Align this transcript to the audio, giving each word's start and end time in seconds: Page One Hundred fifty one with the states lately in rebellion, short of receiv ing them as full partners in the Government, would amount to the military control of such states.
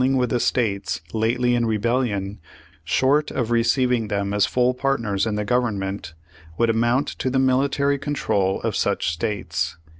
Page 0.01 0.07
One 0.09 0.13
Hundred 0.13 0.17
fifty 0.17 0.17
one 0.17 0.21
with 0.21 0.29
the 0.31 0.39
states 0.39 1.01
lately 1.13 1.53
in 1.53 1.65
rebellion, 1.67 2.39
short 2.83 3.29
of 3.29 3.49
receiv 3.49 3.93
ing 3.93 4.07
them 4.07 4.33
as 4.33 4.47
full 4.47 4.73
partners 4.73 5.27
in 5.27 5.35
the 5.35 5.45
Government, 5.45 6.15
would 6.57 6.71
amount 6.71 7.07
to 7.19 7.29
the 7.29 7.37
military 7.37 7.99
control 7.99 8.59
of 8.61 8.75
such 8.75 9.11
states. 9.11 9.77